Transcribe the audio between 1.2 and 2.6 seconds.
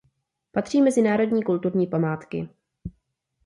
kulturní památky.